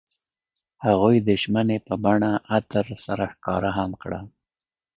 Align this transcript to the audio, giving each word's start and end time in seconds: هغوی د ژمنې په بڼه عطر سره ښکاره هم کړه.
هغوی 0.85 1.15
د 1.27 1.29
ژمنې 1.41 1.77
په 1.87 1.93
بڼه 2.03 2.31
عطر 2.55 2.85
سره 3.05 3.23
ښکاره 3.33 3.71
هم 3.77 3.91
کړه. 4.01 4.19